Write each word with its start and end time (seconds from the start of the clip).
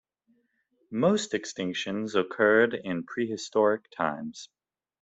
Most 0.89 1.33
extinctions 1.33 2.19
occurred 2.19 2.73
in 2.73 3.03
prehistoric 3.03 3.87
times. 3.91 4.49